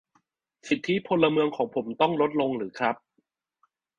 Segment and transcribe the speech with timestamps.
[0.67, 2.95] สิทธิพลเมืองของผมต้องลดลงหรือครับ